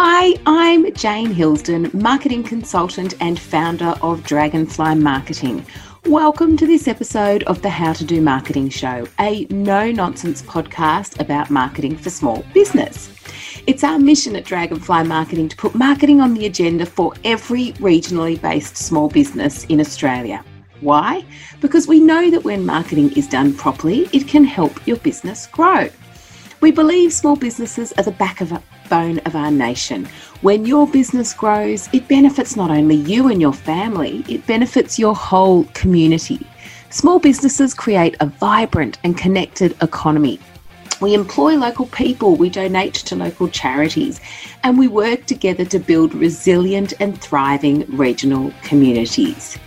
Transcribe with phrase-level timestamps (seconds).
[0.00, 5.66] Hi, I'm Jane Hillsdon, marketing consultant and founder of Dragonfly Marketing.
[6.06, 11.18] Welcome to this episode of the How to Do Marketing Show, a no nonsense podcast
[11.18, 13.12] about marketing for small business.
[13.66, 18.40] It's our mission at Dragonfly Marketing to put marketing on the agenda for every regionally
[18.40, 20.44] based small business in Australia.
[20.80, 21.24] Why?
[21.60, 25.88] Because we know that when marketing is done properly, it can help your business grow.
[26.60, 28.12] We believe small businesses are the
[28.88, 30.06] backbone of our nation.
[30.40, 35.14] When your business grows, it benefits not only you and your family, it benefits your
[35.14, 36.46] whole community.
[36.90, 40.40] Small businesses create a vibrant and connected economy.
[41.00, 44.20] We employ local people, we donate to local charities,
[44.64, 49.58] and we work together to build resilient and thriving regional communities.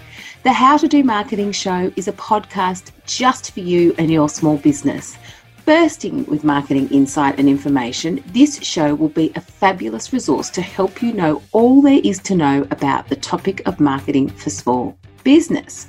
[0.44, 4.58] The How to Do Marketing Show is a podcast just for you and your small
[4.58, 5.16] business.
[5.66, 11.04] Bursting with marketing insight and information, this show will be a fabulous resource to help
[11.04, 15.88] you know all there is to know about the topic of marketing for small business.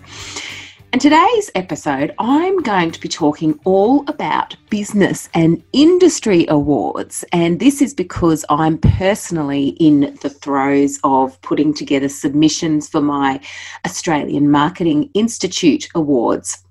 [0.92, 7.24] In today's episode, I'm going to be talking all about business and industry awards.
[7.32, 13.40] And this is because I'm personally in the throes of putting together submissions for my
[13.86, 16.62] Australian Marketing Institute Awards.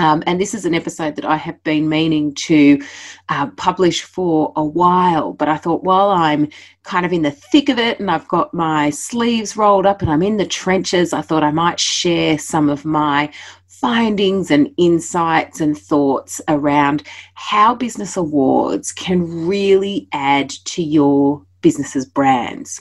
[0.00, 2.82] Um, and this is an episode that I have been meaning to
[3.28, 6.48] uh, publish for a while, but I thought while I'm
[6.84, 10.10] kind of in the thick of it and I've got my sleeves rolled up and
[10.10, 13.30] I'm in the trenches, I thought I might share some of my
[13.66, 17.02] findings and insights and thoughts around
[17.34, 22.80] how business awards can really add to your business's brands.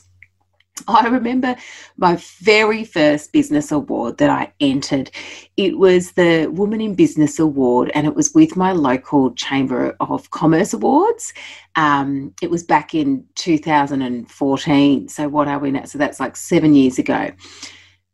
[0.88, 1.56] I remember
[1.98, 5.12] my very first business award that I entered.
[5.58, 10.30] It was the Woman in Business Award, and it was with my local Chamber of
[10.32, 11.34] Commerce Awards.
[11.76, 15.08] Um, it was back in 2014.
[15.10, 15.86] So, what are we now?
[15.86, 17.32] So, that's like seven years ago.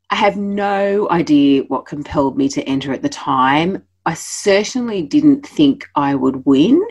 [0.10, 3.84] I have no idea what compelled me to enter at the time.
[4.06, 6.82] I certainly didn't think I would win,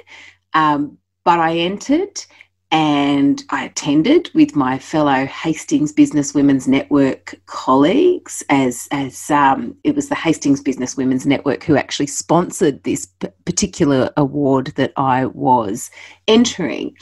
[0.52, 2.24] um, but I entered
[2.70, 9.94] and I attended with my fellow Hastings Business Women's Network colleagues, as as um, it
[9.94, 13.06] was the Hastings Business Women's Network who actually sponsored this
[13.44, 15.90] particular award that I was
[16.26, 16.96] entering.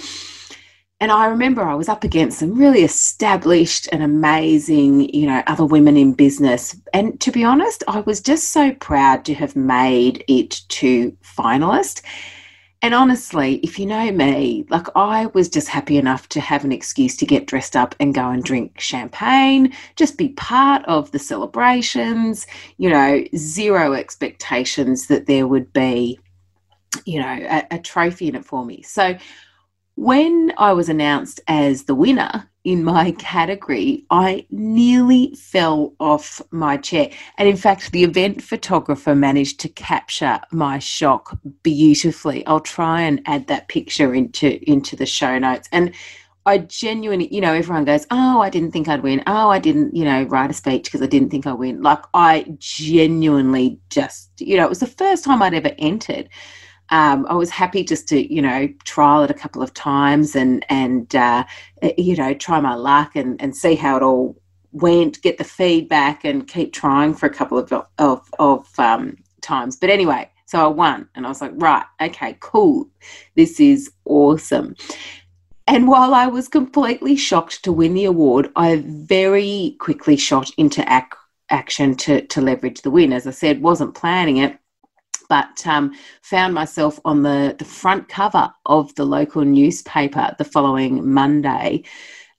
[1.03, 5.65] And I remember I was up against some really established and amazing, you know, other
[5.65, 6.77] women in business.
[6.93, 12.03] And to be honest, I was just so proud to have made it to finalist.
[12.85, 16.73] And honestly, if you know me, like I was just happy enough to have an
[16.73, 21.21] excuse to get dressed up and go and drink champagne, just be part of the
[21.21, 22.45] celebrations,
[22.79, 26.19] you know, zero expectations that there would be,
[27.07, 28.83] you know, a, a trophy in it for me.
[28.83, 29.17] So
[29.95, 36.77] when I was announced as the winner in my category, I nearly fell off my
[36.77, 37.11] chair.
[37.39, 42.47] And in fact, the event photographer managed to capture my shock beautifully.
[42.47, 45.69] I'll try and add that picture into into the show notes.
[45.73, 45.93] And
[46.45, 49.23] I genuinely, you know, everyone goes, "Oh, I didn't think I'd win.
[49.27, 52.03] Oh, I didn't, you know, write a speech because I didn't think I'd win." Like
[52.15, 56.29] I genuinely just, you know, it was the first time I'd ever entered
[56.91, 60.65] um, I was happy just to, you know, trial it a couple of times and
[60.69, 61.45] and uh,
[61.81, 64.37] eh, you know try my luck and and see how it all
[64.73, 69.77] went, get the feedback, and keep trying for a couple of of, of um, times.
[69.77, 72.89] But anyway, so I won, and I was like, right, okay, cool,
[73.37, 74.77] this is awesome.
[75.67, 80.83] And while I was completely shocked to win the award, I very quickly shot into
[80.93, 81.07] ac-
[81.49, 83.13] action to to leverage the win.
[83.13, 84.59] As I said, wasn't planning it
[85.33, 91.11] but um, found myself on the, the front cover of the local newspaper the following
[91.11, 91.85] Monday.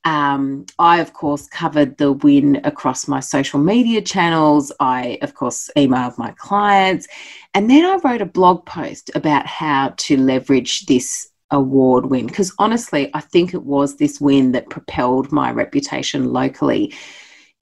[0.06, 4.72] Um, I, of course, covered the win across my social media channels.
[4.80, 7.08] I, of course, emailed my clients.
[7.56, 12.28] And then I wrote a blog post about how to leverage this award win.
[12.28, 16.94] Because honestly, I think it was this win that propelled my reputation locally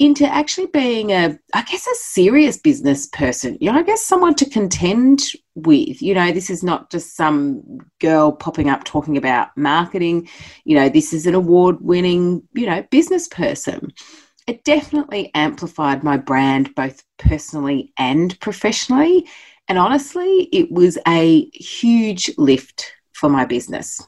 [0.02, 3.56] into actually being a, I guess, a serious business person.
[3.62, 5.22] You know, I guess someone to contend
[5.54, 6.02] with.
[6.02, 7.62] You know, this is not just some
[8.00, 10.28] girl popping up talking about marketing.
[10.66, 13.94] You know, this is an award winning, you know, business person.
[14.48, 19.30] It definitely amplified my brand both personally and professionally.
[19.68, 24.02] And honestly, it was a huge lift for my business.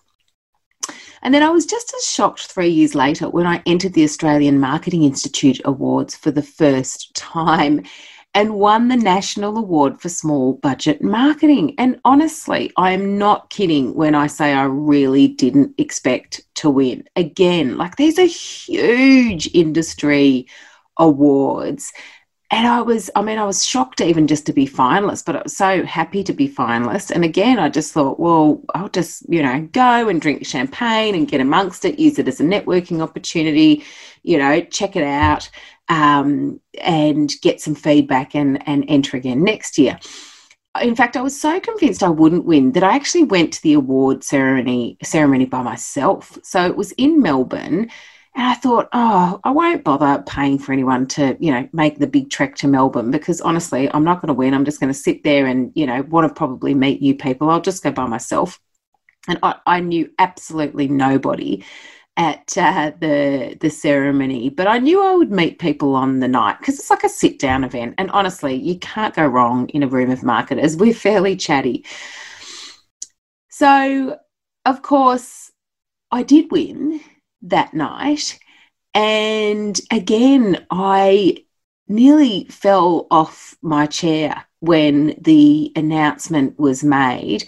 [1.23, 4.59] And then I was just as shocked three years later when I entered the Australian
[4.59, 7.83] Marketing Institute Awards for the first time.
[8.35, 11.75] and won the National Award for Small Budget Marketing.
[11.77, 17.03] And honestly, I am not kidding when I say I really didn't expect to win.
[17.15, 20.47] Again, like these are huge industry
[20.97, 21.93] awards.
[22.53, 25.41] And I was, I mean, I was shocked even just to be finalist, but I
[25.41, 27.09] was so happy to be finalist.
[27.09, 31.27] And again, I just thought, well, I'll just, you know, go and drink champagne and
[31.27, 33.83] get amongst it, use it as a networking opportunity,
[34.21, 35.49] you know, check it out
[35.89, 39.97] um, and get some feedback and, and enter again next year.
[40.79, 43.73] In fact, I was so convinced I wouldn't win that I actually went to the
[43.73, 46.37] award ceremony ceremony by myself.
[46.43, 47.89] So it was in Melbourne,
[48.35, 52.07] and I thought, oh, I won't bother paying for anyone to, you know, make the
[52.07, 54.55] big trek to Melbourne because honestly, I'm not going to win.
[54.55, 57.49] I'm just going to sit there and, you know, want to probably meet new people.
[57.49, 58.59] I'll just go by myself.
[59.27, 61.63] And I, I knew absolutely nobody
[62.17, 66.59] at uh, the the ceremony, but I knew I would meet people on the night
[66.59, 67.95] because it's like a sit down event.
[67.97, 70.75] And honestly, you can't go wrong in a room of marketers.
[70.75, 71.85] We're fairly chatty.
[73.49, 74.17] So,
[74.65, 75.51] of course,
[76.11, 76.99] I did win
[77.43, 78.39] that night,
[78.93, 81.45] and again, I
[81.87, 87.47] nearly fell off my chair when the announcement was made.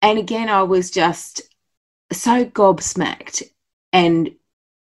[0.00, 1.42] And again, I was just
[2.12, 3.42] so gobsmacked
[3.92, 4.30] and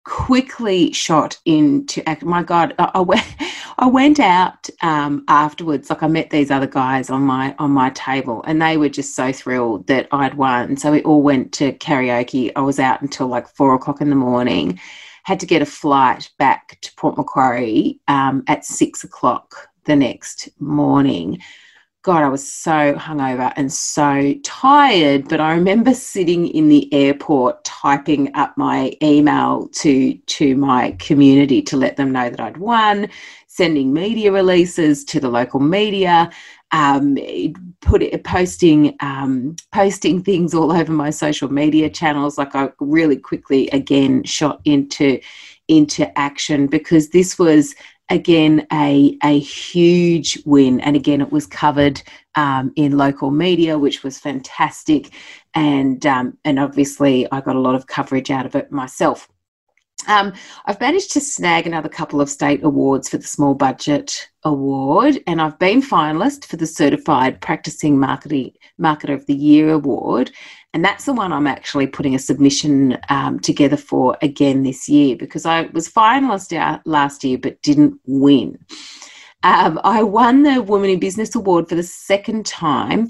[0.03, 2.23] quickly shot into act.
[2.23, 3.25] my god I, I, went
[3.77, 7.89] i went out um, afterwards like i met these other guys on my on my
[7.91, 10.77] table and they were just so thrilled that i'd won.
[10.77, 12.51] So we all went to karaoke.
[12.55, 14.79] I was out until like four o'clock in the morning.
[15.23, 20.49] Had to get a flight back to port macquarie um, at six o'clock the next
[20.59, 21.41] morning
[22.03, 25.29] God, I was so hungover and so tired.
[25.29, 31.61] But I remember sitting in the airport typing up my email to to my community
[31.61, 33.07] to let them know that I'd won,
[33.47, 36.29] sending media releases to the local media,
[36.73, 37.17] um,
[37.79, 42.37] put it, posting um, posting things all over my social media channels.
[42.37, 45.21] Like I really quickly again shot into
[45.69, 47.75] into action because this was
[48.09, 50.79] again a, a huge win.
[50.81, 52.01] And again it was covered
[52.35, 55.11] um, in local media which was fantastic.
[55.53, 59.27] And um, and obviously i got a lot of coverage out of it myself
[60.07, 60.33] um,
[60.65, 65.41] I've managed to snag another couple of state awards for the Small Budget Award, and
[65.41, 70.31] I've been finalist for the Certified Practicing Marketing Marketer of the Year Award,
[70.73, 75.15] and that's the one I'm actually putting a submission um, together for again this year
[75.15, 78.57] because I was finalist last year but didn't win.
[79.43, 83.09] Um, I won the Women in Business Award for the second time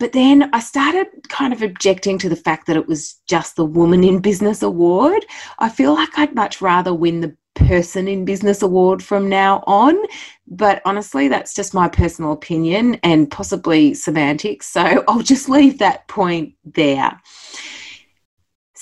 [0.00, 3.66] but then I started kind of objecting to the fact that it was just the
[3.66, 5.26] Woman in Business Award.
[5.58, 9.96] I feel like I'd much rather win the Person in Business Award from now on.
[10.46, 14.68] But honestly, that's just my personal opinion and possibly semantics.
[14.68, 17.20] So I'll just leave that point there.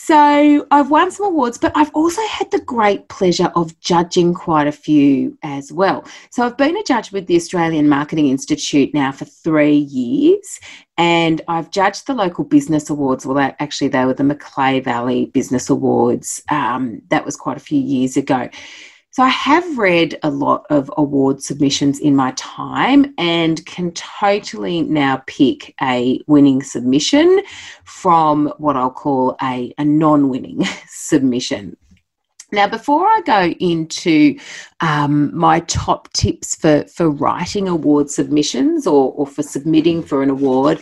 [0.09, 4.67] So I've won some awards, but I've also had the great pleasure of judging quite
[4.67, 6.07] a few as well.
[6.31, 10.61] So I've been a judge with the Australian Marketing Institute now for three years,
[10.97, 13.27] and I've judged the local business awards.
[13.27, 16.43] Well, actually, they were the Macleay Valley Business Awards.
[16.49, 18.49] Um, that was quite a few years ago.
[19.19, 24.82] So I have read a lot of award submissions in my time and can totally
[24.82, 27.41] now pick a winning submission
[27.82, 31.76] from what I'll call a, a non winning submission.
[32.52, 34.38] Now, before I go into
[34.78, 40.31] um, my top tips for, for writing award submissions or, or for submitting for an
[40.31, 40.78] award,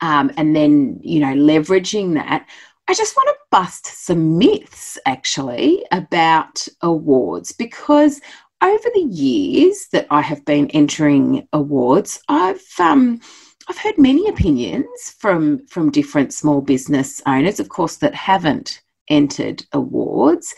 [0.00, 2.46] um, and then, you know, leveraging that,
[2.88, 8.20] I just want to bust some myths actually about awards because
[8.62, 13.20] over the years that I have been entering awards, I've um,
[13.68, 19.64] I've heard many opinions from from different small business owners, of course, that haven't entered
[19.72, 20.54] awards.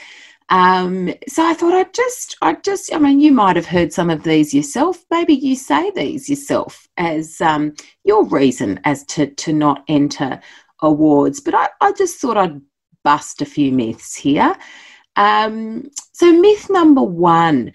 [0.49, 4.11] Um, so I thought I'd just, I'd just, I mean, you might have heard some
[4.11, 5.03] of these yourself.
[5.11, 7.75] Maybe you say these yourself as um,
[8.05, 10.41] your reason as to to not enter
[10.83, 12.61] awards, but I, I just thought I'd
[13.05, 14.55] bust a few myths here.
[15.17, 17.73] Um, so, myth number one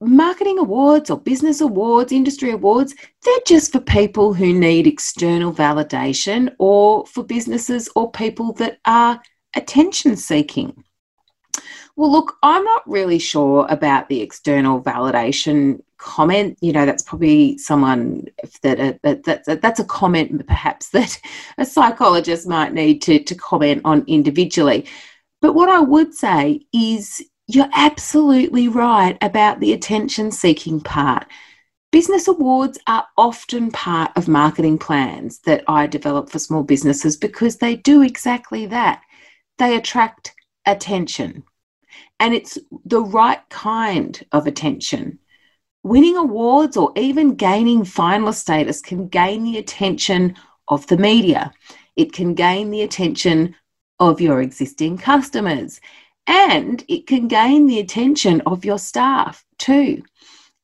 [0.00, 6.54] marketing awards or business awards, industry awards, they're just for people who need external validation
[6.58, 9.20] or for businesses or people that are
[9.56, 10.84] attention seeking.
[11.98, 16.56] Well, look, I'm not really sure about the external validation comment.
[16.60, 18.28] You know, that's probably someone
[18.62, 21.20] that, uh, that, that that's a comment perhaps that
[21.58, 24.86] a psychologist might need to, to comment on individually.
[25.42, 31.26] But what I would say is you're absolutely right about the attention seeking part.
[31.90, 37.56] Business awards are often part of marketing plans that I develop for small businesses because
[37.56, 39.02] they do exactly that.
[39.58, 40.32] They attract
[40.64, 41.42] attention,
[42.20, 45.18] and it's the right kind of attention.
[45.82, 50.34] Winning awards or even gaining finalist status can gain the attention
[50.66, 51.52] of the media.
[51.96, 53.54] It can gain the attention
[54.00, 55.80] of your existing customers
[56.26, 60.02] and it can gain the attention of your staff too.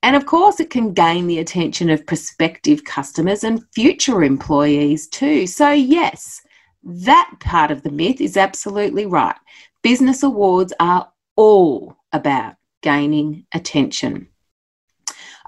[0.02, 5.46] And of course, it can gain the attention of prospective customers and future employees too.
[5.46, 6.42] So, yes,
[6.82, 9.37] that part of the myth is absolutely right.
[9.82, 14.29] Business awards are all about gaining attention.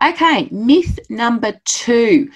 [0.03, 2.31] Okay, myth number two.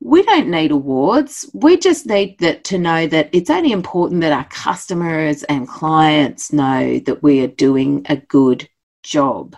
[0.00, 1.48] We don't need awards.
[1.54, 6.52] We just need that to know that it's only important that our customers and clients
[6.52, 8.68] know that we are doing a good
[9.02, 9.56] job.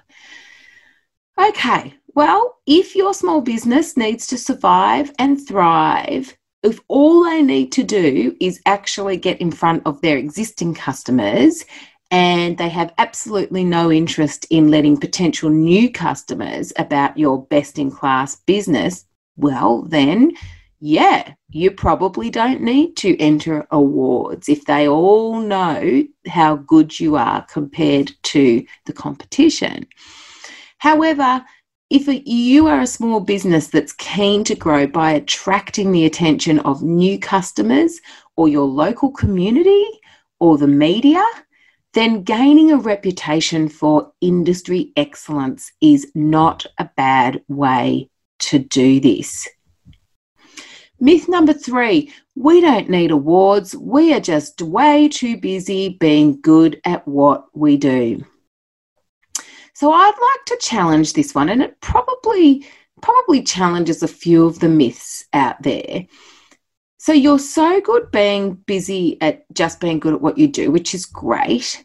[1.40, 7.72] Okay, well, if your small business needs to survive and thrive, if all they need
[7.72, 11.64] to do is actually get in front of their existing customers
[12.10, 17.90] and they have absolutely no interest in letting potential new customers about your best in
[17.90, 19.04] class business,
[19.36, 20.32] well, then,
[20.80, 27.16] yeah, you probably don't need to enter awards if they all know how good you
[27.16, 29.86] are compared to the competition.
[30.78, 31.44] However,
[31.90, 36.82] if you are a small business that's keen to grow by attracting the attention of
[36.82, 38.00] new customers
[38.36, 39.84] or your local community
[40.38, 41.24] or the media,
[41.98, 49.48] then gaining a reputation for industry excellence is not a bad way to do this.
[51.00, 56.80] Myth number three we don't need awards, we are just way too busy being good
[56.84, 58.24] at what we do.
[59.74, 62.64] So I'd like to challenge this one, and it probably
[63.02, 66.06] probably challenges a few of the myths out there.
[66.98, 70.94] So you're so good being busy at just being good at what you do, which
[70.94, 71.84] is great.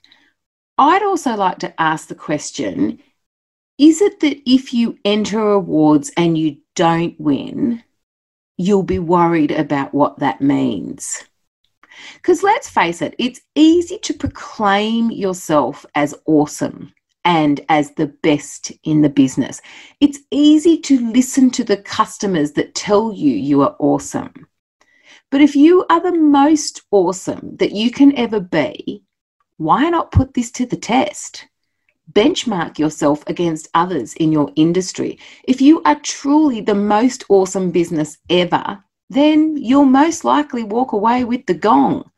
[0.77, 2.99] I'd also like to ask the question
[3.77, 7.83] is it that if you enter awards and you don't win,
[8.57, 11.23] you'll be worried about what that means?
[12.15, 16.93] Because let's face it, it's easy to proclaim yourself as awesome
[17.25, 19.61] and as the best in the business.
[19.99, 24.47] It's easy to listen to the customers that tell you you are awesome.
[25.31, 29.03] But if you are the most awesome that you can ever be,
[29.57, 31.47] why not put this to the test?
[32.11, 35.19] Benchmark yourself against others in your industry.
[35.45, 41.23] If you are truly the most awesome business ever, then you'll most likely walk away
[41.23, 42.09] with the gong.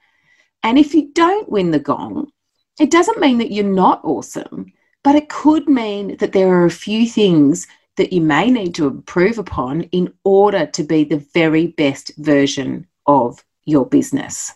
[0.63, 2.32] And if you don't win the gong,
[2.80, 4.74] it doesn't mean that you're not awesome.
[5.04, 8.88] But it could mean that there are a few things that you may need to
[8.88, 14.54] improve upon in order to be the very best version of your business.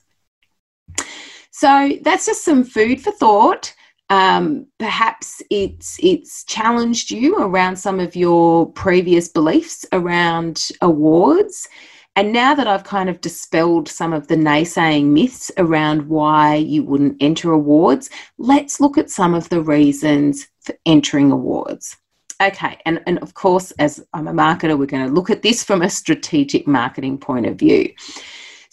[1.60, 3.76] So that's just some food for thought.
[4.10, 11.68] Um, perhaps it's it's challenged you around some of your previous beliefs around awards
[12.16, 16.84] and now that I've kind of dispelled some of the naysaying myths around why you
[16.84, 21.96] wouldn't enter awards, let's look at some of the reasons for entering awards.
[22.42, 25.64] Okay, and, and of course, as I'm a marketer, we're going to look at this
[25.64, 27.94] from a strategic marketing point of view.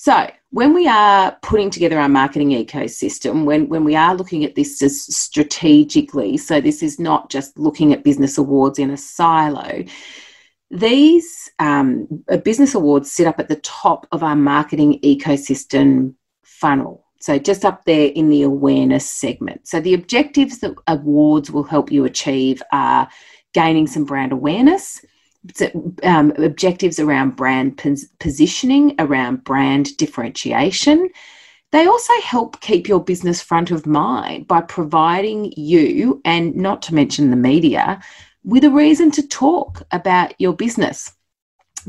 [0.06, 4.54] So, when we are putting together our marketing ecosystem, when, when we are looking at
[4.54, 9.82] this as strategically, so this is not just looking at business awards in a silo,
[10.70, 12.06] these um,
[12.44, 17.04] business awards sit up at the top of our marketing ecosystem funnel.
[17.20, 19.66] So, just up there in the awareness segment.
[19.66, 23.08] So, the objectives that awards will help you achieve are
[23.54, 25.04] gaining some brand awareness,
[26.02, 31.08] um, objectives around brand pos- positioning, around brand differentiation.
[31.72, 36.94] They also help keep your business front of mind by providing you, and not to
[36.94, 38.00] mention the media,
[38.44, 41.12] with a reason to talk about your business.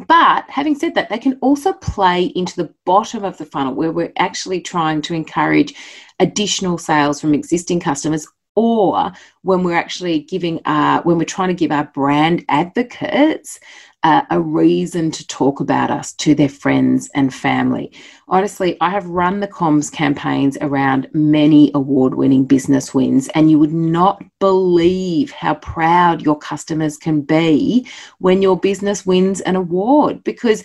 [0.08, 3.92] But having said that, they can also play into the bottom of the funnel where
[3.92, 5.74] we're actually trying to encourage
[6.20, 9.12] additional sales from existing customers or
[9.44, 13.60] when we're actually giving our when we're trying to give our brand advocates
[14.02, 17.92] uh, a reason to talk about us to their friends and family.
[18.28, 23.60] Honestly, I have run the comms campaigns around many award winning business wins, and you
[23.60, 27.88] would not believe how proud your customers can be
[28.18, 30.64] when your business wins an award because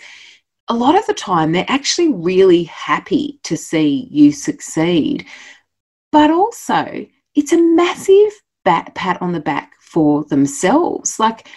[0.69, 5.27] a lot of the time they're actually really happy to see you succeed.
[6.11, 8.33] But also, it's a massive
[8.65, 11.19] bat, pat on the back for themselves.
[11.19, 11.49] Like,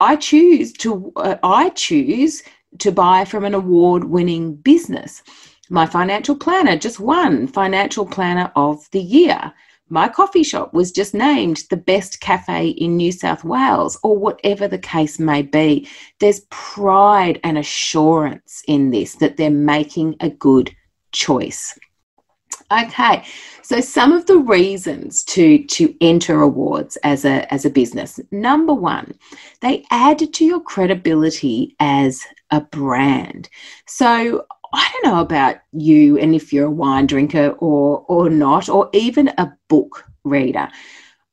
[0.00, 2.42] I choose to uh, I choose
[2.78, 5.22] to buy from an award-winning business.
[5.70, 9.52] My financial planner just won financial planner of the year.
[9.88, 14.68] My coffee shop was just named the best cafe in New South Wales, or whatever
[14.68, 15.88] the case may be.
[16.18, 20.74] There's pride and assurance in this that they're making a good
[21.12, 21.78] choice.
[22.72, 23.22] Okay,
[23.62, 28.18] so some of the reasons to to enter awards as a as a business.
[28.32, 29.14] Number one,
[29.60, 33.48] they add to your credibility as a brand.
[33.86, 38.68] So I don't know about you and if you're a wine drinker or or not,
[38.68, 40.68] or even a book reader.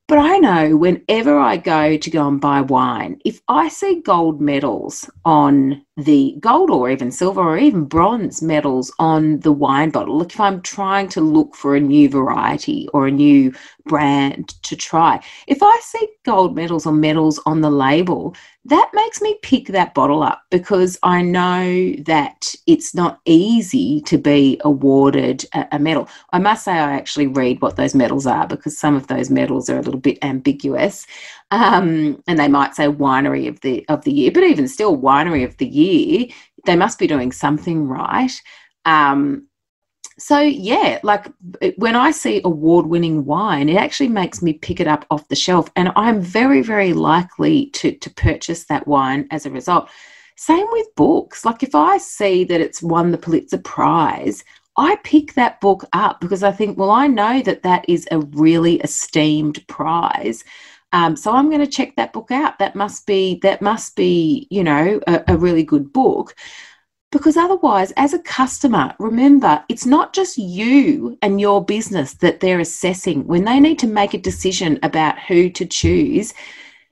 [0.08, 4.40] But I know whenever I go to go and buy wine, if I see gold
[4.40, 10.18] medals on the gold or even silver or even bronze medals on the wine bottle,
[10.18, 13.54] look, if I'm trying to look for a new variety or a new
[13.86, 18.36] brand to try, if I see gold medals or medals on the label,
[18.66, 24.18] that makes me pick that bottle up because I know that it's not easy to
[24.18, 26.08] be awarded a, a, medal.
[26.32, 29.70] I must say, I actually read what those medals are because some of those medals
[29.70, 31.06] are a little bit ambiguous,
[31.52, 35.44] um, and they might say winery of the of the year, but even still, winery
[35.44, 35.83] of the year,
[36.66, 38.32] they must be doing something right.
[38.86, 39.48] Um,
[40.20, 41.28] so yeah like
[41.78, 45.36] when i see award winning wine it actually makes me pick it up off the
[45.36, 45.70] shelf.
[45.76, 49.90] And i'm very very likely to to purchase that wine as a result.
[50.36, 51.46] Same with books.
[51.46, 54.44] Like if i see that it's won the pulitzer prize
[54.78, 58.20] i pick that book up because i think well i know that that is a
[58.20, 60.44] really esteemed prize
[60.94, 64.48] um, so i'm going to check that book out that must be that must be
[64.50, 66.34] you know a, a really good book
[67.14, 72.60] because otherwise, as a customer, remember, it's not just you and your business that they're
[72.60, 76.34] assessing when they need to make a decision about who to choose.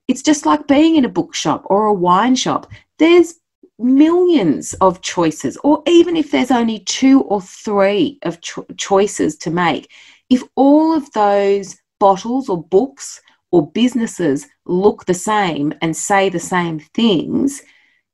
[0.08, 2.72] It's just like being in a bookshop or a wine shop.
[3.00, 3.39] There's
[3.79, 9.50] millions of choices, or even if there's only two or three of cho- choices to
[9.50, 9.89] make,
[10.29, 13.20] if all of those bottles or books
[13.51, 17.62] or businesses look the same and say the same things,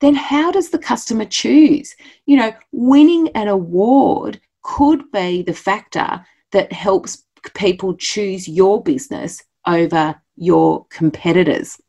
[0.01, 1.95] then how does the customer choose?
[2.25, 9.43] You know, winning an award could be the factor that helps people choose your business
[9.65, 11.79] over your competitors.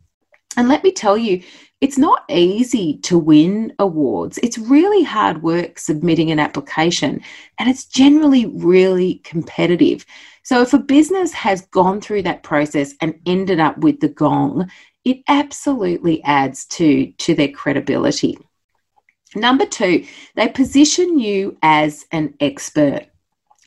[0.57, 1.42] And let me tell you,
[1.81, 4.38] it's not easy to win awards.
[4.42, 7.23] It's really hard work submitting an application,
[7.59, 10.05] and it's generally really competitive.
[10.49, 14.71] So, if a business has gone through that process and ended up with the gong,
[15.05, 18.39] it absolutely adds to to their credibility.
[19.37, 20.07] Number two
[20.37, 23.09] they position you as an expert.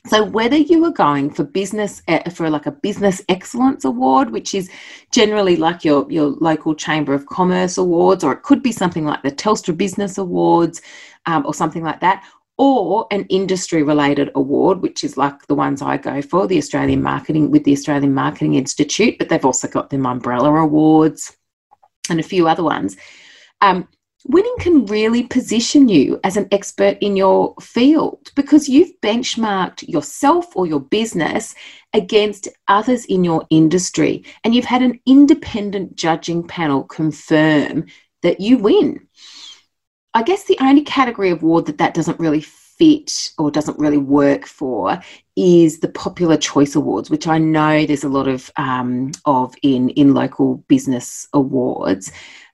[0.08, 4.56] So whether you are going for business eh, for like a business excellence award, which
[4.56, 4.68] is
[5.12, 9.22] generally like your your local chamber of commerce awards, or it could be something like
[9.22, 10.82] the Telstra Business Awards,
[11.28, 12.24] um, or something like that,
[12.62, 17.02] or an industry related award, which is like the ones I go for, the Australian
[17.02, 21.36] Marketing with the Australian Marketing Institute, but they've also got the Mumbrella awards
[22.08, 22.98] and a few other ones.
[23.62, 23.88] Um,
[24.28, 30.56] winning can really position you as an expert in your field because you've benchmarked yourself
[30.56, 31.56] or your business
[31.94, 37.88] against others in your industry and you've had an independent judging panel confirm
[38.22, 39.08] that you win.
[40.14, 43.98] I guess the only category of award that that doesn't really fit or doesn't really
[43.98, 45.00] work for
[45.36, 49.90] is the popular choice awards, which I know there's a lot of um, of in
[49.90, 52.12] in local business awards.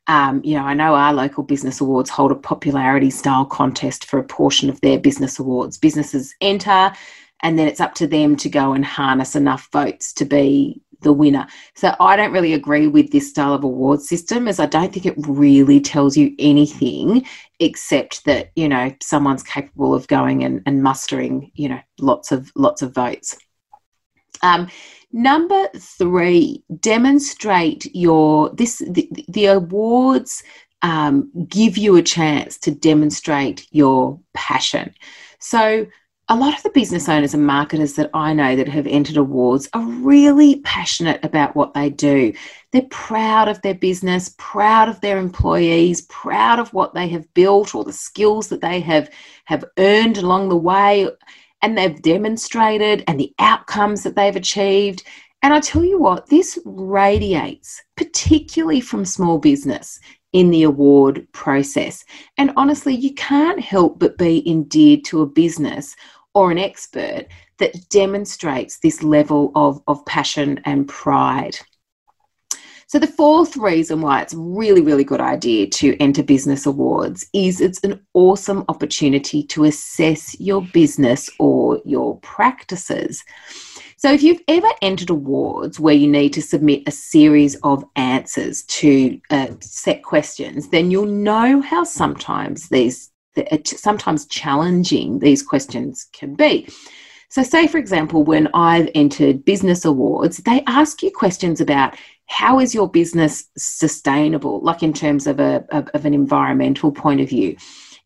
[0.08, 4.20] Um, you know, I know our local business awards hold a popularity style contest for
[4.20, 5.78] a portion of their business awards.
[5.78, 6.94] Businesses enter,
[7.42, 11.14] and then it's up to them to go and harness enough votes to be the
[11.14, 11.48] winner.
[11.76, 15.06] So I don't really agree with this style of award system as I don't think
[15.06, 17.26] it really tells you anything
[17.60, 22.52] except that, you know, someone's capable of going and, and mustering, you know, lots of
[22.56, 23.38] lots of votes.
[24.42, 24.70] Um,
[25.12, 30.44] number three, demonstrate your this the, the awards
[30.82, 34.94] um, give you a chance to demonstrate your passion.
[35.40, 35.88] So
[36.30, 39.70] a lot of the business owners and marketers that I know that have entered awards
[39.74, 42.34] are really passionate about what they do.
[42.72, 47.74] They're proud of their business, proud of their employees, proud of what they have built
[47.74, 49.10] or the skills that they have
[49.46, 51.08] have earned along the way
[51.62, 55.04] and they've demonstrated and the outcomes that they've achieved.
[55.44, 60.00] And I tell you what, this radiates, particularly from small business
[60.34, 62.04] in the award process.
[62.38, 65.96] And honestly, you can't help but be endeared to a business
[66.38, 67.26] or an expert
[67.58, 71.58] that demonstrates this level of, of passion and pride.
[72.86, 77.60] So, the fourth reason why it's really, really good idea to enter business awards is
[77.60, 83.24] it's an awesome opportunity to assess your business or your practices.
[83.98, 88.62] So, if you've ever entered awards where you need to submit a series of answers
[88.66, 93.12] to uh, set questions, then you'll know how sometimes these
[93.66, 96.68] sometimes challenging these questions can be.
[97.30, 101.96] So, say for example, when I've entered business awards, they ask you questions about
[102.28, 107.22] how is your business sustainable, like in terms of a of, of an environmental point
[107.22, 107.58] of view.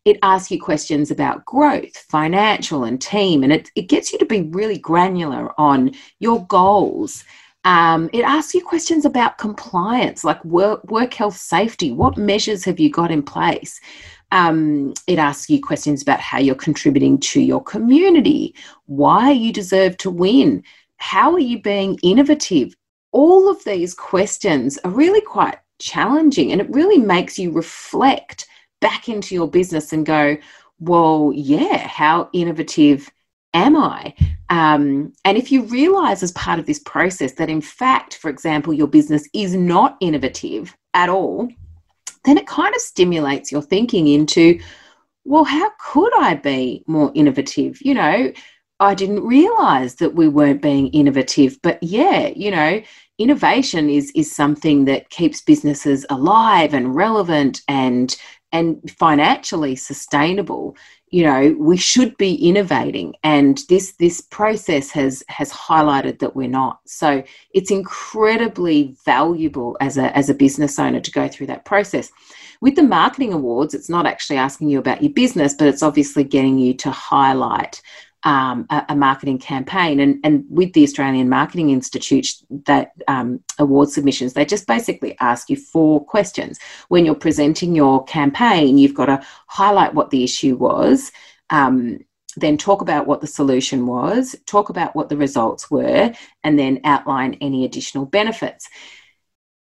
[0.04, 4.26] It asks you questions about growth, financial, and team, and it, it gets you to
[4.26, 7.22] be really granular on your goals.
[7.64, 11.92] Um, it asks you questions about compliance, like work, work health safety.
[11.92, 13.80] What measures have you got in place?
[14.32, 18.54] Um, it asks you questions about how you're contributing to your community,
[18.86, 20.64] why you deserve to win,
[20.96, 22.74] how are you being innovative.
[23.12, 28.46] All of these questions are really quite challenging and it really makes you reflect
[28.80, 30.36] back into your business and go,
[30.78, 33.10] well, yeah, how innovative
[33.54, 34.14] am I?
[34.48, 38.72] Um, and if you realize as part of this process that, in fact, for example,
[38.72, 41.48] your business is not innovative at all,
[42.24, 44.60] then it kind of stimulates your thinking into,
[45.24, 47.80] well, how could I be more innovative?
[47.82, 48.32] You know,
[48.80, 52.82] I didn't realize that we weren't being innovative, but yeah, you know,
[53.18, 58.16] innovation is is something that keeps businesses alive and relevant and
[58.50, 60.76] and financially sustainable
[61.12, 66.48] you know we should be innovating and this this process has has highlighted that we're
[66.48, 66.80] not.
[66.86, 67.22] So
[67.54, 72.10] it's incredibly valuable as a as a business owner to go through that process.
[72.62, 76.24] With the marketing awards it's not actually asking you about your business but it's obviously
[76.24, 77.82] getting you to highlight
[78.24, 80.00] um, a, a, marketing campaign.
[80.00, 82.28] And, and with the Australian Marketing Institute,
[82.66, 86.58] that um, award submissions, they just basically ask you four questions.
[86.88, 91.10] When you're presenting your campaign, you've got to highlight what the issue was.
[91.50, 91.98] Um,
[92.36, 96.12] then talk about what the solution was, talk about what the results were,
[96.44, 98.68] and then outline any additional benefits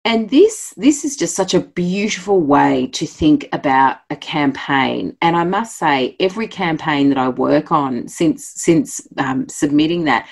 [0.06, 5.16] and this this is just such a beautiful way to think about a campaign.
[5.22, 10.28] And i must say every campaign that i work on since since um, submitting that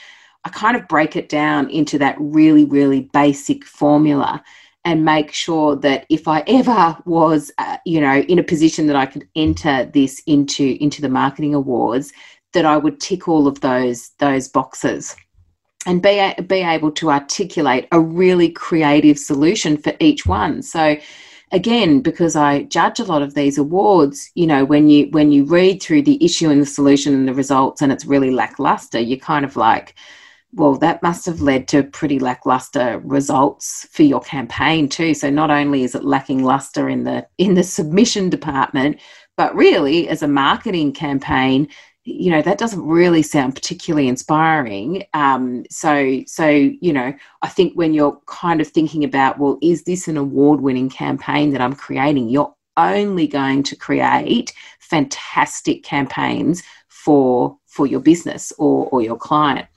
[0.45, 4.43] i kind of break it down into that really really basic formula
[4.86, 8.95] and make sure that if i ever was uh, you know in a position that
[8.95, 12.13] i could enter this into into the marketing awards
[12.53, 15.15] that i would tick all of those those boxes
[15.88, 20.62] and be, be able to articulate a really creative solution for each one.
[20.62, 20.97] So
[21.54, 25.45] again because i judge a lot of these awards you know when you when you
[25.45, 29.17] read through the issue and the solution and the results and it's really lackluster you're
[29.17, 29.95] kind of like
[30.54, 35.50] well that must have led to pretty lackluster results for your campaign too so not
[35.50, 39.00] only is it lacking luster in the in the submission department
[39.38, 41.65] but really as a marketing campaign
[42.08, 45.04] you know that doesn't really sound particularly inspiring.
[45.13, 49.84] Um, so so you know i think when you're kind of thinking about well is
[49.84, 52.30] this an award winning campaign that i'm creating?
[52.30, 59.67] You're only going to create fantastic campaigns for for your business or or your client.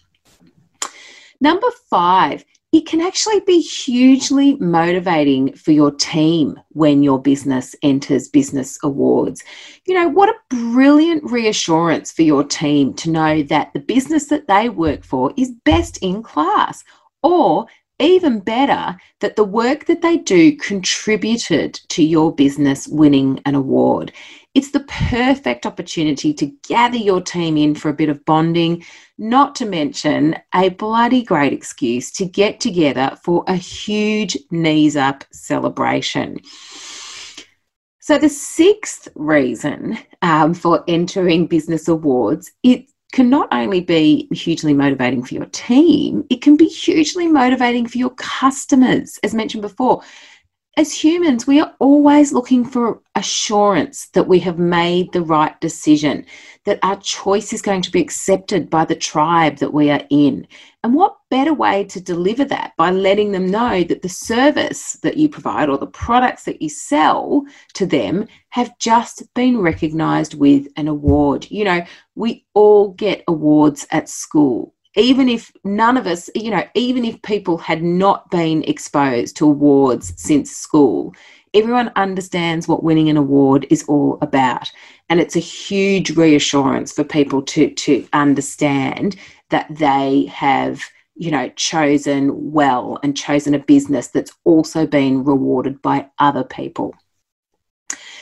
[1.41, 8.29] Number five it can actually be hugely motivating for your team when your business enters
[8.29, 9.43] business awards.
[9.87, 14.47] You know, what a brilliant reassurance for your team to know that the business that
[14.47, 16.85] they work for is best in class,
[17.25, 17.67] or
[17.99, 24.13] even better, that the work that they do contributed to your business winning an award.
[24.53, 28.85] It's the perfect opportunity to gather your team in for a bit of bonding,
[29.17, 35.23] not to mention a bloody great excuse to get together for a huge knees up
[35.31, 36.39] celebration.
[38.01, 44.75] So, the sixth reason um, for entering business awards, it can not only be hugely
[44.75, 49.19] motivating for your team, it can be hugely motivating for your customers.
[49.23, 50.03] As mentioned before,
[50.81, 56.25] as humans, we are always looking for assurance that we have made the right decision,
[56.65, 60.47] that our choice is going to be accepted by the tribe that we are in.
[60.83, 65.19] And what better way to deliver that by letting them know that the service that
[65.19, 70.67] you provide or the products that you sell to them have just been recognized with
[70.77, 71.47] an award?
[71.51, 76.65] You know, we all get awards at school even if none of us, you know,
[76.75, 81.15] even if people had not been exposed to awards since school,
[81.55, 84.71] everyone understands what winning an award is all about.
[85.09, 89.17] And it's a huge reassurance for people to, to understand
[89.51, 90.83] that they have
[91.21, 96.95] you know, chosen well and chosen a business that's also been rewarded by other people.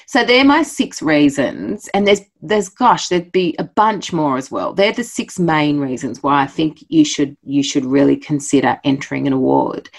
[0.09, 4.51] So they're my six reasons, and there's there's gosh, there'd be a bunch more as
[4.51, 4.73] well.
[4.73, 9.27] They're the six main reasons why I think you should you should really consider entering
[9.27, 9.91] an award.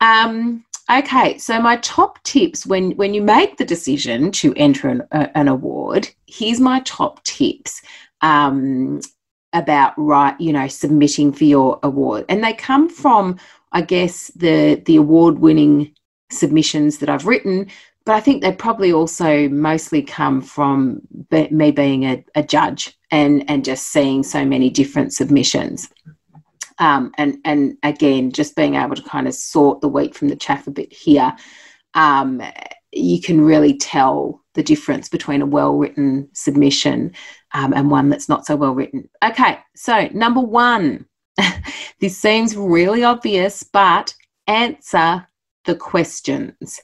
[0.00, 5.06] Um, okay, so my top tips when when you make the decision to enter an,
[5.12, 7.82] an award, here's my top tips.
[8.22, 9.00] Um,
[9.52, 13.36] about right you know submitting for your award and they come from
[13.72, 15.92] i guess the the award winning
[16.30, 17.68] submissions that i've written
[18.04, 23.48] but I think they probably also mostly come from me being a, a judge and
[23.48, 25.90] and just seeing so many different submissions.
[26.78, 30.36] Um, and and again, just being able to kind of sort the wheat from the
[30.36, 31.36] chaff a bit here,
[31.94, 32.42] um,
[32.92, 37.12] you can really tell the difference between a well written submission
[37.52, 39.08] um, and one that's not so well written.
[39.22, 41.06] Okay, so number one,
[42.00, 44.14] this seems really obvious, but
[44.46, 45.26] answer
[45.64, 46.80] the questions.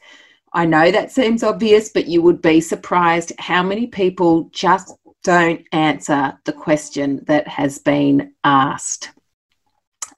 [0.52, 5.62] I know that seems obvious, but you would be surprised how many people just don't
[5.72, 9.10] answer the question that has been asked.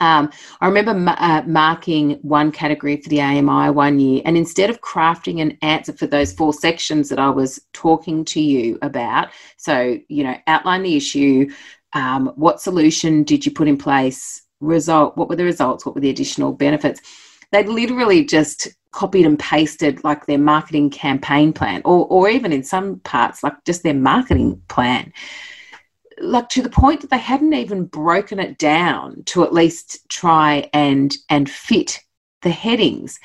[0.00, 4.80] Um, I remember uh, marking one category for the AMI one year, and instead of
[4.80, 9.98] crafting an answer for those four sections that I was talking to you about, so,
[10.08, 11.50] you know, outline the issue,
[11.94, 16.00] um, what solution did you put in place, result, what were the results, what were
[16.00, 17.00] the additional benefits,
[17.50, 22.64] they literally just copied and pasted like their marketing campaign plan or, or even in
[22.64, 25.12] some parts like just their marketing plan.
[26.20, 30.68] Like to the point that they hadn't even broken it down to at least try
[30.72, 32.00] and and fit
[32.42, 33.20] the headings.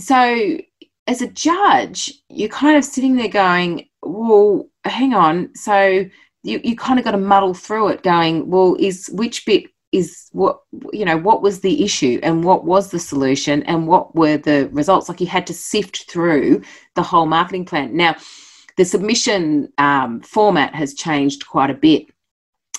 [0.00, 0.58] So
[1.06, 6.04] as a judge you're kind of sitting there going well hang on so
[6.42, 10.28] you, you kind of got to muddle through it going well is which bit is
[10.32, 10.60] what
[10.92, 14.68] you know what was the issue and what was the solution and what were the
[14.72, 15.08] results?
[15.08, 16.62] Like you had to sift through
[16.94, 17.96] the whole marketing plan.
[17.96, 18.16] Now
[18.76, 22.06] the submission um, format has changed quite a bit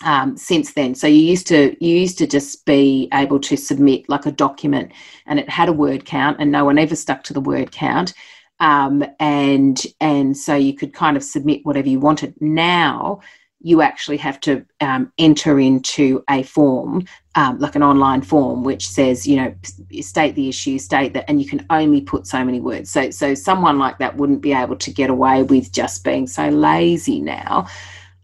[0.03, 0.95] um, since then.
[0.95, 4.91] So you used to you used to just be able to submit like a document
[5.25, 8.13] and it had a word count and no one ever stuck to the word count.
[8.59, 12.35] Um, and and so you could kind of submit whatever you wanted.
[12.39, 13.21] Now
[13.61, 18.87] you actually have to um, enter into a form, um, like an online form, which
[18.87, 19.53] says, you know,
[20.01, 22.89] state the issue, state that, and you can only put so many words.
[22.89, 26.47] So, so someone like that wouldn't be able to get away with just being so
[26.47, 27.67] lazy now.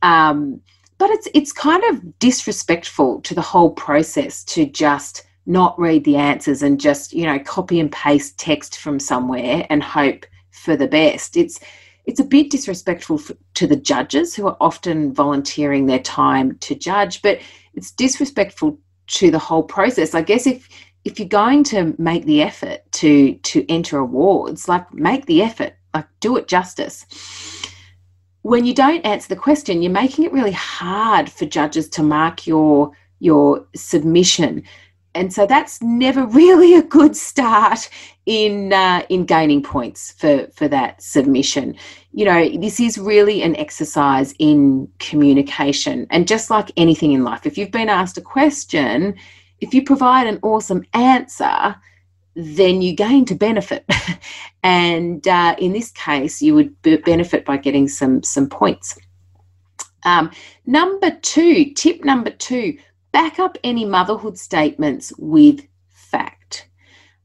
[0.02, 0.62] Um,
[0.98, 6.16] but it's it's kind of disrespectful to the whole process to just not read the
[6.16, 10.88] answers and just you know copy and paste text from somewhere and hope for the
[10.88, 11.36] best.
[11.36, 11.60] It's
[12.06, 13.20] it's a bit disrespectful
[13.56, 17.40] to the judges who are often volunteering their time to judge, but
[17.74, 20.16] it's disrespectful to the whole process.
[20.16, 20.70] I guess if
[21.04, 25.74] if you're going to make the effort to to enter awards, like make the effort,
[25.94, 27.06] like do it justice.
[28.42, 32.46] When you don't answer the question, you're making it really hard for judges to mark
[32.46, 34.64] your your submission
[35.16, 37.90] and so that's never really a good start
[38.26, 41.76] in uh, in gaining points for for that submission.
[42.12, 47.46] You know this is really an exercise in communication and just like anything in life
[47.46, 49.16] if you've been asked a question
[49.62, 51.76] if you provide an awesome answer
[52.36, 53.86] then you gain to benefit.
[54.64, 58.98] And uh, in this case you would benefit by getting some some points.
[60.06, 60.32] Um,
[60.66, 62.78] number two tip number two
[63.16, 66.68] back up any motherhood statements with fact.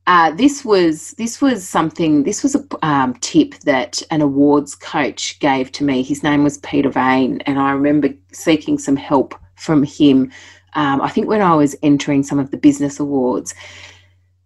[0.06, 2.22] Uh, this was this was something.
[2.22, 6.04] This was a um, tip that an awards coach gave to me.
[6.04, 10.30] His name was Peter Vane, and I remember seeking some help from him.
[10.74, 13.52] Um, I think when I was entering some of the business awards,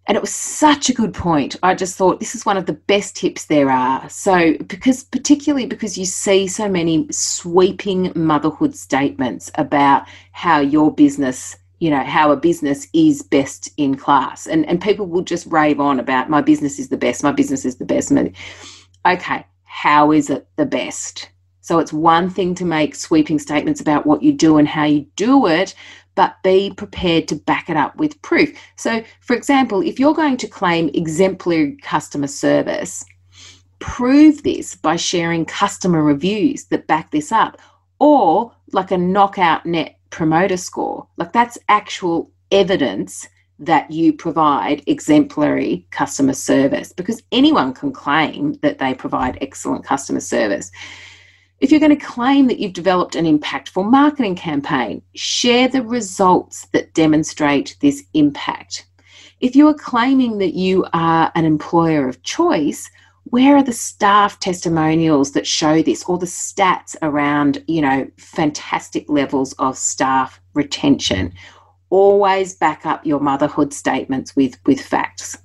[0.06, 1.56] and it was such a good point.
[1.62, 4.08] I just thought this is one of the best tips there are.
[4.10, 11.56] So, because particularly because you see so many sweeping motherhood statements about how your business,
[11.78, 14.46] you know, how a business is best in class.
[14.46, 17.64] And, and people will just rave on about my business is the best, my business
[17.64, 18.12] is the best.
[19.06, 21.30] Okay, how is it the best?
[21.62, 25.06] So, it's one thing to make sweeping statements about what you do and how you
[25.16, 25.74] do it,
[26.14, 28.56] but be prepared to back it up with proof.
[28.76, 33.04] So, for example, if you're going to claim exemplary customer service,
[33.78, 37.58] prove this by sharing customer reviews that back this up,
[37.98, 41.06] or like a knockout net promoter score.
[41.16, 48.78] Like that's actual evidence that you provide exemplary customer service because anyone can claim that
[48.78, 50.70] they provide excellent customer service
[51.64, 56.66] If you're going to claim that you've developed an impactful marketing campaign, share the results
[56.72, 58.84] that demonstrate this impact.
[59.40, 62.90] If you are claiming that you are an employer of choice,
[63.30, 69.08] where are the staff testimonials that show this or the stats around, you know, fantastic
[69.08, 71.32] levels of staff retention?
[71.88, 75.38] Always back up your motherhood statements with, with facts.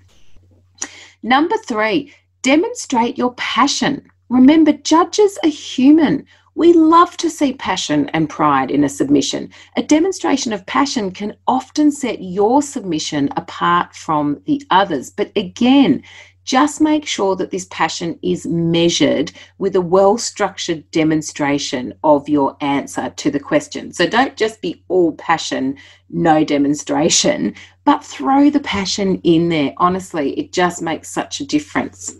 [1.23, 4.05] Number three, demonstrate your passion.
[4.29, 6.25] Remember, judges are human.
[6.53, 9.49] We love to see passion and pride in a submission.
[9.75, 15.09] A demonstration of passion can often set your submission apart from the others.
[15.09, 16.03] But again,
[16.43, 22.57] just make sure that this passion is measured with a well structured demonstration of your
[22.61, 23.93] answer to the question.
[23.93, 25.77] So don't just be all passion,
[26.09, 29.73] no demonstration, but throw the passion in there.
[29.77, 32.15] Honestly, it just makes such a difference.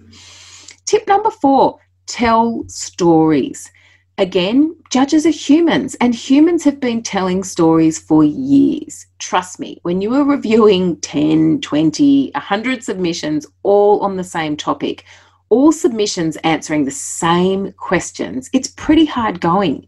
[0.86, 3.72] Tip number four tell stories.
[4.18, 9.06] Again, judges are humans, and humans have been telling stories for years.
[9.20, 15.06] Trust me, when you are reviewing 10, 20, 100 submissions all on the same topic,
[15.48, 19.88] all submissions answering the same questions, it's pretty hard going.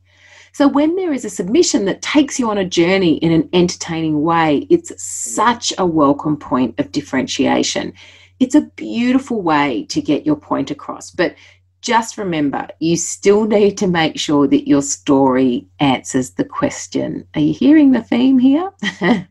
[0.53, 4.21] So, when there is a submission that takes you on a journey in an entertaining
[4.21, 7.93] way, it's such a welcome point of differentiation.
[8.39, 11.35] It's a beautiful way to get your point across, but
[11.81, 17.27] just remember you still need to make sure that your story answers the question.
[17.35, 18.71] Are you hearing the theme here?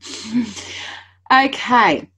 [1.33, 2.09] okay.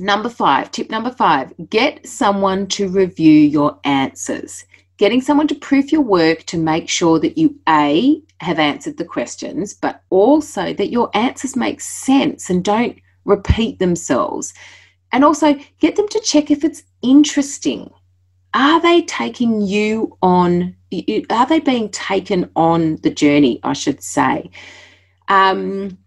[0.00, 4.64] Number five, tip number five get someone to review your answers.
[4.96, 9.04] Getting someone to proof your work to make sure that you A, have answered the
[9.04, 14.54] questions, but also that your answers make sense and don't repeat themselves.
[15.12, 17.90] And also get them to check if it's interesting
[18.54, 20.74] are they taking you on
[21.30, 24.50] are they being taken on the journey i should say?
[25.28, 25.98] Um,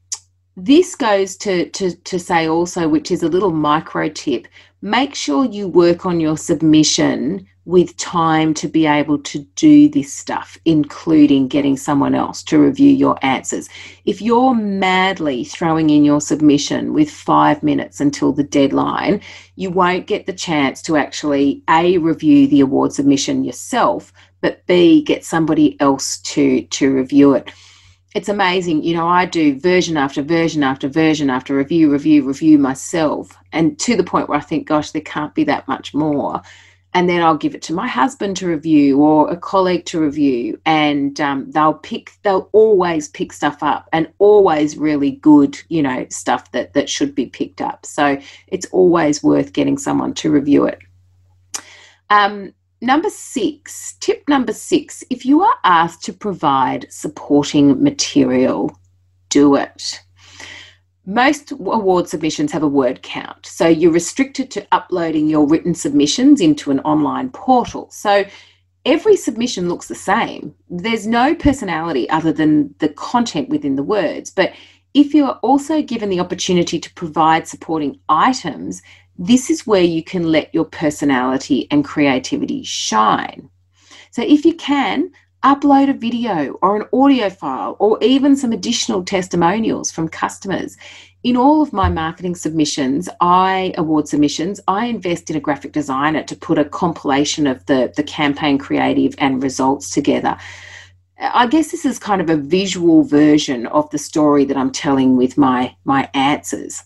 [0.58, 4.48] this goes to, to, to say also which is a little micro tip
[4.82, 10.12] make sure you work on your submission with time to be able to do this
[10.12, 13.70] stuff, including getting someone else to review your answers.
[14.06, 19.22] If you're madly throwing in your submission with five minutes until the deadline,
[19.56, 25.04] you won't get the chance to actually A, review the award submission yourself, but B,
[25.04, 27.52] get somebody else to, to review it.
[28.16, 28.84] It's amazing.
[28.84, 33.80] You know, I do version after version after version after review, review, review myself, and
[33.80, 36.42] to the point where I think, gosh, there can't be that much more
[36.94, 40.60] and then I'll give it to my husband to review or a colleague to review,
[40.66, 42.12] and um, they'll pick.
[42.24, 47.16] They'll always pick stuff up, and always really good, you know, stuff that that should
[47.16, 47.86] be picked up.
[47.86, 50.80] So it's always worth getting someone to review it.
[52.10, 58.78] Um, number six, tip number six: if you are asked to provide supporting material,
[59.30, 60.02] do it
[61.14, 63.46] most award submissions have a word count.
[63.46, 67.90] So you're restricted to uploading your written submissions into an online portal.
[67.92, 68.26] So
[68.86, 70.56] every submission looks the same.
[70.70, 74.30] There's no personality other than the content within the words.
[74.30, 74.54] But
[74.94, 78.82] if you're also given the opportunity to provide supporting items,
[79.18, 83.50] this is where you can let your personality and creativity shine.
[84.12, 85.12] So if you can,
[85.44, 90.78] upload a video or an audio file or even some additional testimonials from customers.
[91.24, 96.24] In all of my marketing submissions, I award submissions, I invest in a graphic designer
[96.24, 100.38] to put a compilation of the, the campaign creative and results together.
[101.20, 105.18] I guess this is kind of a visual version of the story that I'm telling
[105.18, 106.84] with my my answers.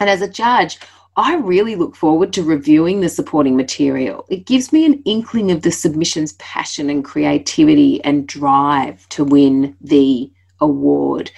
[0.00, 0.78] And as a judge,
[1.16, 4.26] I really look forward to reviewing the supporting material.
[4.28, 9.76] It gives me an inkling of the submission's passion and creativity and drive to win
[9.80, 11.30] the award.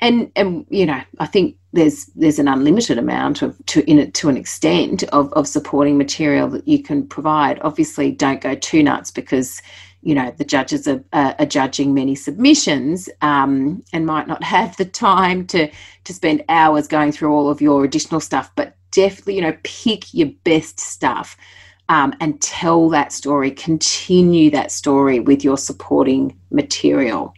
[0.00, 4.14] And and you know, I think there's there's an unlimited amount of to in it
[4.14, 7.58] to an extent of, of supporting material that you can provide.
[7.62, 9.60] Obviously, don't go too nuts because
[10.02, 14.76] you know the judges are, are, are judging many submissions um, and might not have
[14.76, 15.68] the time to
[16.04, 18.52] to spend hours going through all of your additional stuff.
[18.54, 21.36] But definitely, you know, pick your best stuff
[21.88, 27.34] um, and tell that story, continue that story with your supporting material.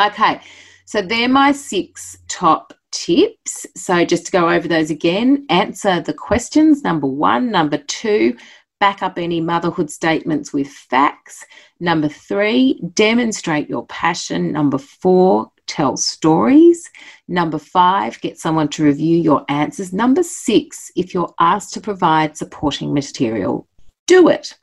[0.00, 0.40] Okay,
[0.86, 3.66] so they're my six top tips.
[3.76, 8.36] So just to go over those again, answer the questions number one, number two,
[8.80, 11.44] back up any motherhood statements with facts.
[11.80, 14.52] Number three, demonstrate your passion.
[14.52, 16.90] Number four, tell stories.
[17.28, 19.92] Number five, get someone to review your answers.
[19.92, 23.66] Number six, if you're asked to provide supporting material,
[24.06, 24.56] do it.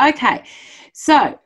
[0.00, 0.44] Okay,
[0.92, 1.38] so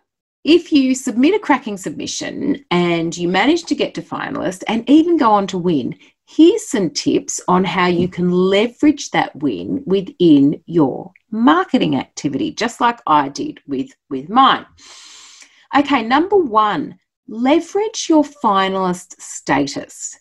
[0.45, 5.17] if you submit a cracking submission and you manage to get to finalist and even
[5.17, 10.63] go on to win, here's some tips on how you can leverage that win within
[10.67, 14.67] your marketing activity, just like I did with, with mine.
[15.77, 16.99] Okay, number one,
[17.29, 20.19] leverage your finalist status.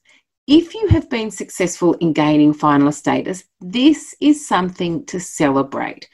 [0.47, 6.07] If you have been successful in gaining finalist status, this is something to celebrate.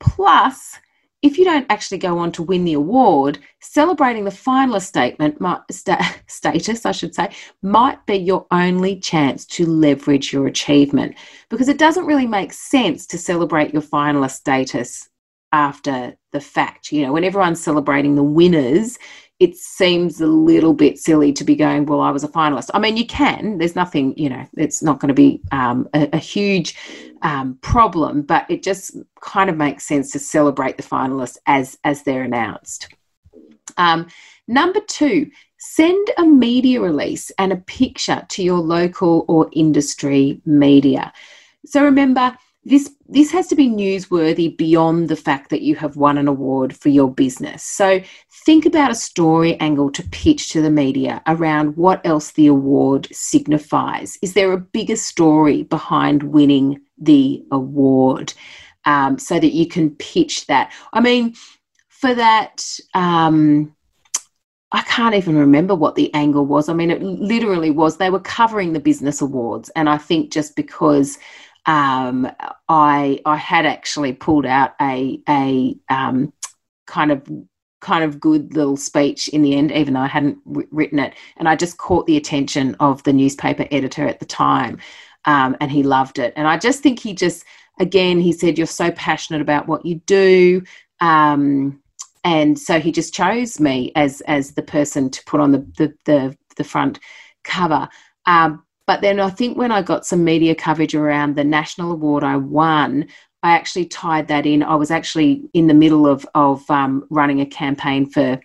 [0.00, 0.78] Plus,
[1.22, 5.60] if you don't actually go on to win the award, celebrating the finalist statement might,
[5.70, 7.30] sta- status, I should say,
[7.62, 11.16] might be your only chance to leverage your achievement
[11.48, 15.08] because it doesn't really make sense to celebrate your finalist status
[15.52, 16.92] after the fact.
[16.92, 18.98] You know, when everyone's celebrating the winners,
[19.38, 22.70] it seems a little bit silly to be going, well, I was a finalist.
[22.72, 26.08] I mean, you can, there's nothing, you know, it's not going to be um, a,
[26.14, 26.74] a, huge
[27.20, 32.02] um, problem, but it just kind of makes sense to celebrate the finalists as, as
[32.02, 32.88] they're announced.
[33.76, 34.06] Um,
[34.48, 41.12] number two, send a media release and a picture to your local or industry media.
[41.66, 46.18] So remember, this this has to be newsworthy beyond the fact that you have won
[46.18, 47.62] an award for your business.
[47.62, 48.00] So
[48.44, 53.06] think about a story angle to pitch to the media around what else the award
[53.12, 54.18] signifies.
[54.20, 58.34] Is there a bigger story behind winning the award
[58.84, 60.72] um, so that you can pitch that?
[60.92, 61.34] I mean,
[61.88, 62.68] for that.
[62.94, 63.72] Um,
[64.72, 66.68] I can't even remember what the angle was.
[66.68, 69.70] I mean, it literally was they were covering the business awards.
[69.76, 71.18] And I think just because
[71.66, 72.30] um,
[72.68, 76.32] I I had actually pulled out a a um,
[76.86, 77.28] kind of
[77.80, 81.48] kind of good little speech in the end, even though I hadn't written it, and
[81.48, 84.78] I just caught the attention of the newspaper editor at the time,
[85.24, 86.32] um, and he loved it.
[86.36, 87.44] And I just think he just
[87.80, 90.62] again he said you're so passionate about what you do.
[91.00, 91.82] Um,
[92.24, 95.94] and so he just chose me as as the person to put on the the
[96.04, 97.00] the, the front
[97.44, 97.88] cover.
[98.26, 102.22] Um, but then I think when I got some media coverage around the national award
[102.24, 103.08] I won,
[103.42, 104.62] I actually tied that in.
[104.62, 108.40] I was actually in the middle of of um, running a campaign for.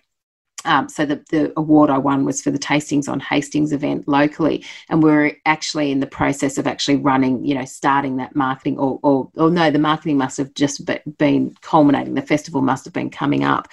[0.64, 4.64] Um, so the, the award I won was for the Tastings on Hastings event locally,
[4.88, 8.78] and we are actually in the process of actually running, you know, starting that marketing,
[8.78, 10.88] or, or, or no, the marketing must have just
[11.18, 12.14] been culminating.
[12.14, 13.66] The festival must have been coming up.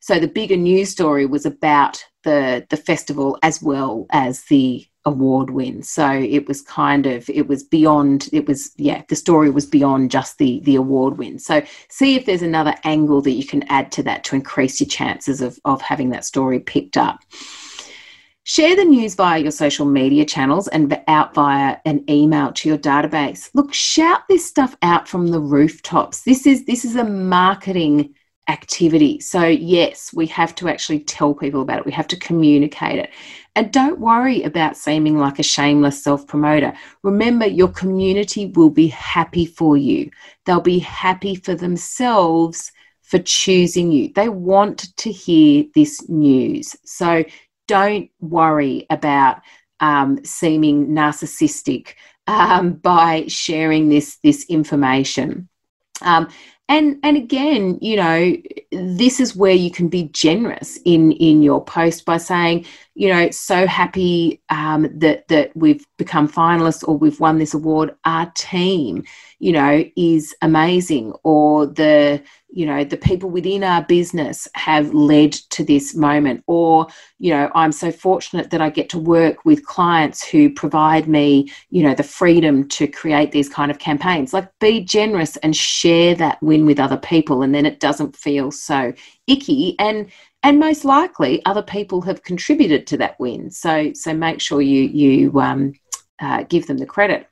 [0.00, 5.50] So the bigger news story was about the the festival as well as the award
[5.50, 5.82] win.
[5.82, 10.10] So it was kind of it was beyond it was yeah the story was beyond
[10.10, 11.38] just the the award win.
[11.38, 14.88] So see if there's another angle that you can add to that to increase your
[14.88, 17.20] chances of of having that story picked up.
[18.46, 22.76] Share the news via your social media channels and out via an email to your
[22.76, 23.48] database.
[23.54, 26.22] Look, shout this stuff out from the rooftops.
[26.24, 28.14] This is this is a marketing
[28.48, 29.20] activity.
[29.20, 31.86] So yes, we have to actually tell people about it.
[31.86, 33.10] We have to communicate it.
[33.56, 36.72] And don't worry about seeming like a shameless self promoter.
[37.02, 40.10] Remember, your community will be happy for you,
[40.44, 44.12] they'll be happy for themselves for choosing you.
[44.14, 46.74] They want to hear this news.
[46.84, 47.24] So
[47.68, 49.42] don't worry about
[49.80, 51.94] um, seeming narcissistic
[52.26, 55.48] um, by sharing this, this information.
[56.02, 56.28] Um,
[56.68, 58.34] and and again you know
[58.72, 63.30] this is where you can be generous in in your post by saying you know
[63.30, 67.94] so happy um, that that we've become finalists or we've won this award.
[68.04, 69.04] Our team
[69.44, 75.32] you know is amazing or the you know the people within our business have led
[75.32, 76.86] to this moment or
[77.18, 81.50] you know i'm so fortunate that i get to work with clients who provide me
[81.68, 84.32] you know the freedom to create these kind of campaigns.
[84.32, 88.50] Like be generous and share that win with other people and then it doesn't feel
[88.50, 88.92] so
[89.26, 90.10] icky and
[90.42, 93.50] and most likely other people have contributed to that win.
[93.50, 95.72] So so make sure you you um,
[96.20, 97.26] uh, give them the credit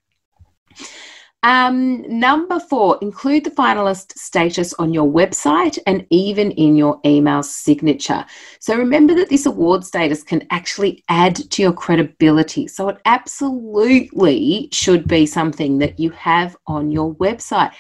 [1.45, 7.43] um, number four, include the finalist status on your website and even in your email
[7.43, 8.25] signature.
[8.61, 12.69] So remember that this award status can actually add to your credibility.
[12.69, 17.73] So it absolutely should be something that you have on your website.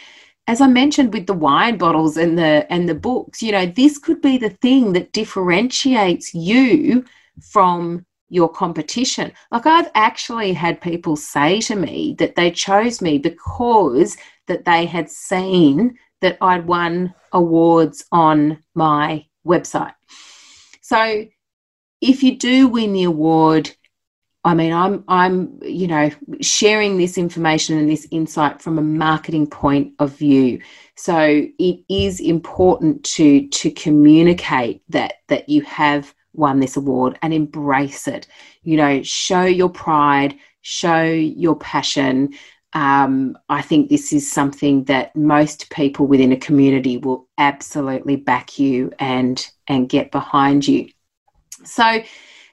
[0.48, 3.96] As I mentioned with the wine bottles and the and the books, you know, this
[3.96, 7.04] could be the thing that differentiates you
[7.40, 9.30] from your competition.
[9.50, 14.16] Like I've actually had people say to me that they chose me because
[14.46, 19.94] that they had seen that I'd won awards on my website.
[20.80, 21.26] So
[22.00, 23.70] if you do win the award,
[24.44, 26.10] I mean, I'm I'm you know
[26.40, 30.60] sharing this information and this insight from a marketing point of view.
[30.96, 37.32] So it is important to to communicate that that you have won this award and
[37.32, 38.26] embrace it.
[38.62, 42.34] You know, show your pride, show your passion.
[42.72, 48.58] Um, I think this is something that most people within a community will absolutely back
[48.58, 50.88] you and and get behind you.
[51.64, 52.02] So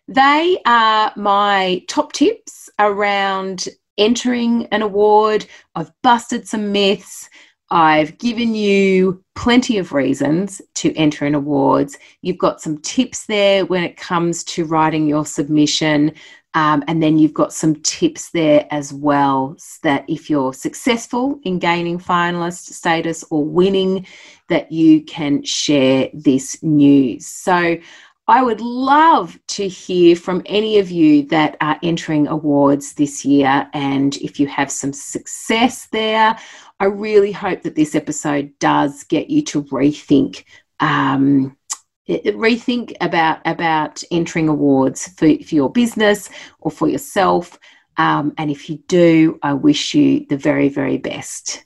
[0.08, 3.68] they are my top tips around
[3.98, 5.46] entering an award.
[5.76, 7.30] I've busted some myths.
[7.72, 11.98] I've given you plenty of reasons to enter in awards.
[12.22, 16.14] You've got some tips there when it comes to writing your submission.
[16.56, 21.60] Um, and then you've got some tips there as well that if you're successful in
[21.60, 24.08] gaining finalist status or winning,
[24.48, 27.28] that you can share this news.
[27.28, 27.78] So
[28.28, 33.68] I would love to hear from any of you that are entering awards this year.
[33.74, 36.38] And if you have some success there,
[36.80, 40.46] I really hope that this episode does get you to rethink.
[40.80, 41.58] Um,
[42.08, 47.60] rethink about about entering awards for, for your business or for yourself
[47.98, 51.66] um, and if you do i wish you the very very best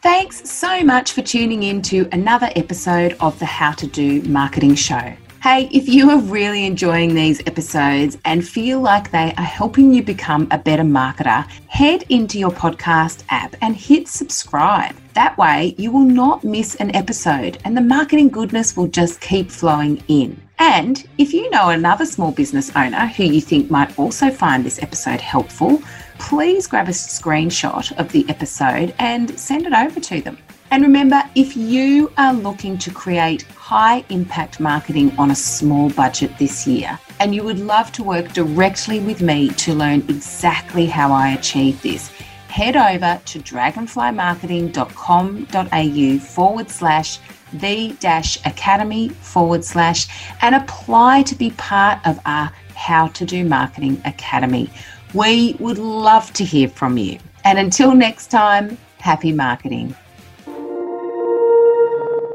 [0.00, 4.76] Thanks so much for tuning in to another episode of the How to Do Marketing
[4.76, 5.12] Show.
[5.40, 10.02] Hey, if you are really enjoying these episodes and feel like they are helping you
[10.02, 14.96] become a better marketer, head into your podcast app and hit subscribe.
[15.14, 19.48] That way, you will not miss an episode and the marketing goodness will just keep
[19.48, 20.42] flowing in.
[20.58, 24.82] And if you know another small business owner who you think might also find this
[24.82, 25.80] episode helpful,
[26.18, 30.36] please grab a screenshot of the episode and send it over to them.
[30.70, 36.38] And remember, if you are looking to create high impact marketing on a small budget
[36.38, 41.12] this year, and you would love to work directly with me to learn exactly how
[41.12, 42.08] I achieve this,
[42.48, 47.18] head over to dragonflymarketing.com.au forward slash
[47.52, 50.06] the dash academy forward slash
[50.42, 54.68] and apply to be part of our How to Do Marketing Academy
[55.14, 57.18] we would love to hear from you.
[57.44, 59.94] And until next time, happy marketing.